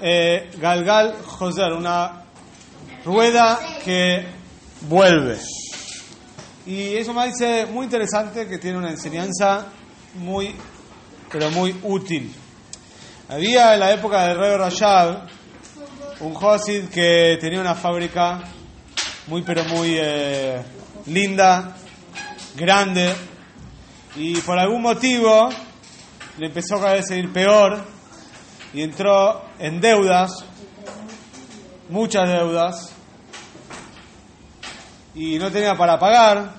[0.00, 2.24] eh, Galgal Joser, una
[3.04, 4.26] rueda que
[4.82, 5.38] vuelve.
[6.66, 7.34] Y es un maíz
[7.72, 9.66] muy interesante que tiene una enseñanza
[10.14, 10.54] muy,
[11.30, 12.34] pero muy útil.
[13.28, 15.28] Había en la época del rey Rashab
[16.20, 18.40] un Josid que tenía una fábrica
[19.26, 20.62] muy, pero muy eh,
[21.06, 21.76] linda,
[22.56, 23.12] grande,
[24.14, 25.48] y por algún motivo
[26.38, 27.95] le empezó a ir peor
[28.72, 30.44] y entró en deudas,
[31.88, 32.92] muchas deudas,
[35.14, 36.50] y no tenía para pagar,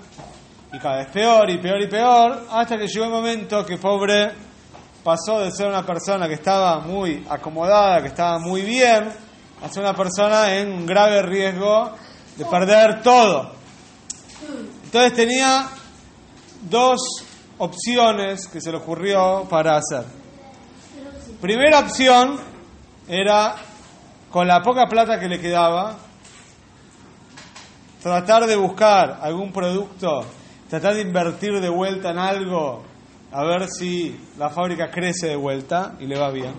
[0.73, 4.31] y cada vez peor y peor y peor, hasta que llegó el momento que pobre
[5.04, 9.09] pasó de ser una persona que estaba muy acomodada, que estaba muy bien,
[9.62, 11.92] a ser una persona en grave riesgo
[12.36, 13.52] de perder todo.
[14.84, 15.68] Entonces tenía
[16.70, 17.00] dos
[17.58, 20.27] opciones que se le ocurrió para hacer.
[21.42, 22.40] Primera opción
[23.08, 23.58] era,
[24.32, 25.96] con la poca plata que le quedaba,
[28.02, 30.22] tratar de buscar algún producto,
[30.68, 32.84] tratar de invertir de vuelta en algo,
[33.32, 36.56] a ver si la fábrica crece de vuelta y le va bien.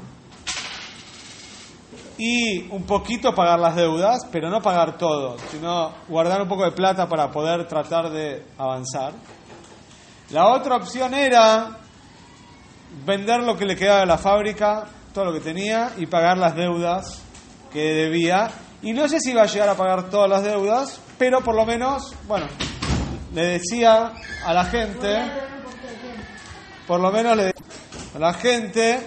[2.17, 6.71] Y un poquito pagar las deudas, pero no pagar todo, sino guardar un poco de
[6.71, 9.13] plata para poder tratar de avanzar.
[10.31, 11.79] La otra opción era
[13.05, 16.55] vender lo que le quedaba de la fábrica, todo lo que tenía, y pagar las
[16.55, 17.23] deudas
[17.73, 18.51] que debía.
[18.83, 21.67] Y no sé si iba a llegar a pagar todas las deudas, pero por lo
[21.67, 22.47] menos, bueno,
[23.35, 24.13] le decía
[24.45, 25.19] a la gente,
[26.87, 27.67] por lo menos le decía
[28.15, 29.01] a la gente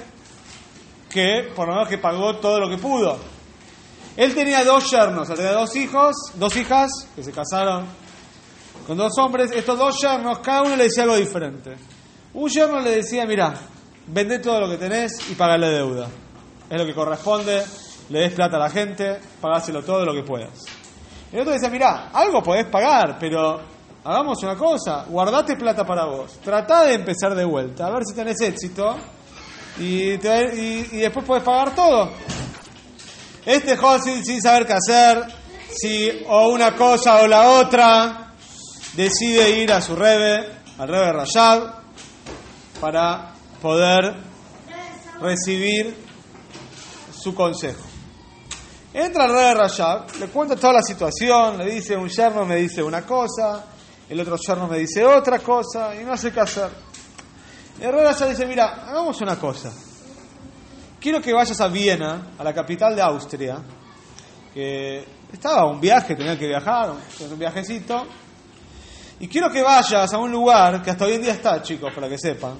[1.09, 3.17] que por lo menos que pagó todo lo que pudo.
[4.17, 7.85] Él tenía dos yernos, tenía dos hijos, dos hijas que se casaron
[8.85, 9.51] con dos hombres.
[9.51, 11.75] Estos dos yernos, cada uno le decía algo diferente.
[12.33, 13.53] Un yerno le decía, mira,
[14.07, 16.07] vende todo lo que tenés y pagale deuda.
[16.69, 17.63] Es lo que corresponde,
[18.09, 20.65] le des plata a la gente, pagáselo todo lo que puedas.
[21.31, 23.61] El otro decía, mira, algo podés pagar, pero
[24.03, 28.15] hagamos una cosa, guardate plata para vos, tratá de empezar de vuelta, a ver si
[28.15, 28.97] tenés éxito
[29.79, 32.11] y, y, después podés pagar todo.
[33.45, 35.25] Este joven sin saber qué hacer,
[35.73, 38.33] si o una cosa o la otra,
[38.93, 40.47] decide ir a su rebe,
[40.77, 41.75] al rebe Rayab,
[42.79, 43.30] para
[43.61, 44.15] poder
[45.21, 45.95] recibir
[47.13, 47.83] su consejo.
[48.93, 52.83] Entra el rebe Rayab, le cuenta toda la situación, le dice un yerno me dice
[52.83, 53.63] una cosa,
[54.09, 56.69] el otro yerno me dice otra cosa, y no sé qué hacer.
[57.79, 59.71] El rey Rayab dice, mira, hagamos una cosa.
[60.99, 63.63] Quiero que vayas a Viena, a la capital de Austria,
[64.53, 68.05] que estaba un viaje, tenía que viajar, un viajecito,
[69.19, 72.09] y quiero que vayas a un lugar que hasta hoy en día está, chicos, para
[72.09, 72.55] que sepan.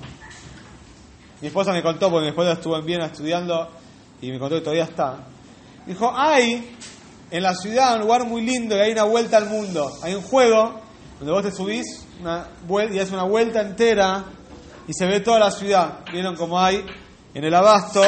[1.41, 3.67] Mi esposa me contó, porque mi esposa estuvo en Viena estudiando
[4.21, 5.17] y me contó que todavía está.
[5.87, 6.77] Dijo, hay
[7.31, 9.91] en la ciudad un lugar muy lindo y hay una vuelta al mundo.
[10.03, 10.79] Hay un juego
[11.17, 14.23] donde vos te subís y haces una vuelta entera
[14.87, 15.99] y se ve toda la ciudad.
[16.11, 16.85] ¿Vieron cómo hay
[17.33, 18.03] en el abasto?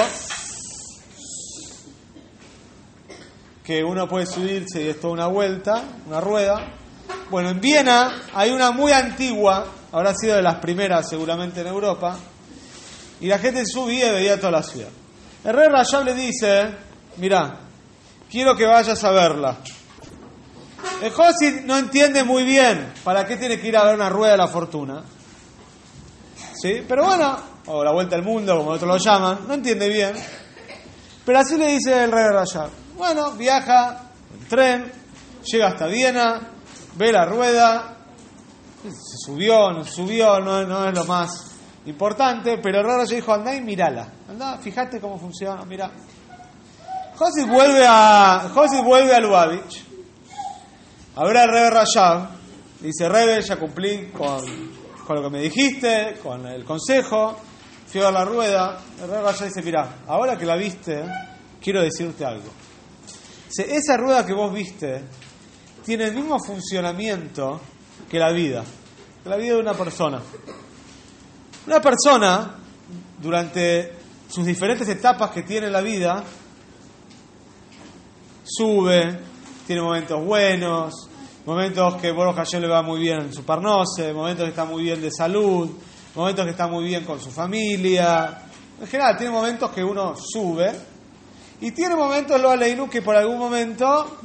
[3.64, 6.74] Que uno puede subirse y es toda una vuelta, una rueda.
[7.32, 12.18] Bueno, en Viena hay una muy antigua, habrá sido de las primeras seguramente en Europa,
[13.24, 14.90] y la gente subía y veía toda la ciudad.
[15.46, 16.76] El rey Rayab le dice,
[17.16, 17.58] mira,
[18.30, 19.60] quiero que vayas a verla.
[21.02, 24.34] El Josid no entiende muy bien para qué tiene que ir a ver una rueda
[24.34, 25.04] de la fortuna.
[26.62, 26.84] ¿Sí?
[26.86, 30.16] Pero bueno, o la vuelta al mundo, como otros lo llaman, no entiende bien.
[31.26, 32.70] Pero así le dice el rey Rayab.
[32.98, 34.02] Bueno, viaja
[34.34, 34.92] en tren,
[35.50, 36.42] llega hasta Viena,
[36.98, 38.00] ve la rueda,
[38.84, 41.53] se subió, no subió, no es lo más
[41.86, 45.92] importante, pero el rey Rayab dijo, andá y mirala, andá, fíjate cómo funciona, mira.
[47.16, 49.84] José vuelve a, José vuelve a Lubavitch,
[51.16, 52.30] a ver al rey Rayab,
[52.80, 57.36] dice, Rebe, ya cumplí con con lo que me dijiste, con el consejo,
[57.88, 61.04] fui a la rueda, el rey Raya dice, mira, ahora que la viste,
[61.62, 62.50] quiero decirte algo.
[63.58, 65.04] esa rueda que vos viste
[65.86, 67.60] tiene el mismo funcionamiento
[68.10, 68.64] que la vida,
[69.22, 70.22] que la vida de una persona.
[71.66, 72.56] Una persona,
[73.22, 73.94] durante
[74.28, 76.22] sus diferentes etapas que tiene la vida,
[78.44, 79.20] sube,
[79.66, 80.94] tiene momentos buenos,
[81.46, 84.84] momentos que Boros Hashem le va muy bien en su parnose, momentos que está muy
[84.84, 85.70] bien de salud,
[86.16, 88.42] momentos que está muy bien con su familia.
[88.82, 90.70] En general, tiene momentos que uno sube
[91.62, 94.18] y tiene momentos lo aleinu que por algún momento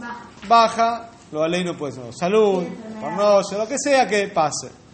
[0.48, 2.64] baja, lo aleinu puede ser salud,
[3.00, 4.87] parnose, lo que sea que pase.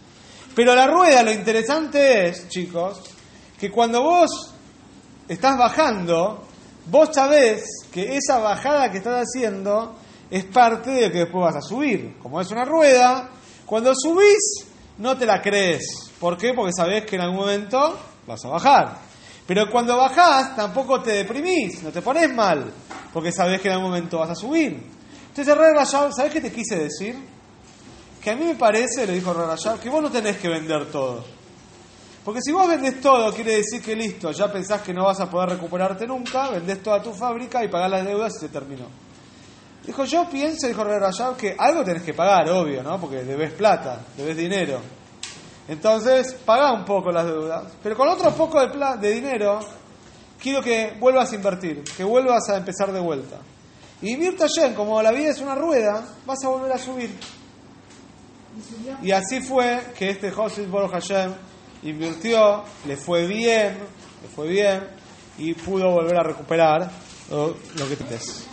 [0.55, 3.01] Pero la rueda, lo interesante es, chicos,
[3.59, 4.53] que cuando vos
[5.27, 6.45] estás bajando,
[6.85, 9.97] vos sabés que esa bajada que estás haciendo
[10.31, 12.17] es parte de que después vas a subir.
[12.19, 13.29] Como es una rueda,
[13.65, 14.65] cuando subís
[14.97, 16.11] no te la crees.
[16.19, 16.53] ¿Por qué?
[16.53, 18.97] Porque sabés que en algún momento vas a bajar.
[19.45, 22.71] Pero cuando bajás tampoco te deprimís, no te pones mal,
[23.13, 24.81] porque sabés que en algún momento vas a subir.
[25.35, 27.34] Entonces, ¿sabés qué te quise decir?
[28.25, 31.23] Que a mí me parece, le dijo Rarayab, que vos no tenés que vender todo.
[32.23, 35.29] Porque si vos vendés todo, quiere decir que listo, ya pensás que no vas a
[35.29, 38.87] poder recuperarte nunca, vendés toda tu fábrica y pagás las deudas y se terminó.
[39.85, 42.99] Dijo, yo pienso, dijo Rarayab, que algo tenés que pagar, obvio, ¿no?
[42.99, 44.79] Porque debes plata, debes dinero.
[45.67, 47.73] Entonces, pagá un poco las deudas.
[47.83, 49.59] Pero con otro poco de, de dinero,
[50.41, 53.37] quiero que vuelvas a invertir, que vuelvas a empezar de vuelta.
[54.01, 57.11] Y Mirta Yen, como la vida es una rueda, vas a volver a subir.
[59.01, 61.33] Y así fue que este José Boro Hashem
[61.83, 63.77] invirtió, le fue bien,
[64.21, 64.87] le fue bien
[65.37, 66.89] y pudo volver a recuperar
[67.29, 67.55] lo,
[67.89, 68.47] que tienes.